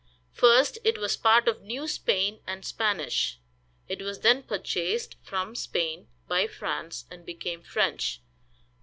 First, 0.33 0.79
it 0.83 0.97
was 0.97 1.15
part 1.15 1.47
of 1.47 1.61
New 1.61 1.87
Spain, 1.87 2.39
and 2.47 2.65
Spanish. 2.65 3.37
It 3.87 4.01
was 4.01 4.21
then 4.21 4.41
purchased 4.41 5.15
from 5.21 5.53
Spain 5.53 6.07
by 6.27 6.47
France, 6.47 7.05
and 7.11 7.23
became 7.23 7.61
French. 7.61 8.19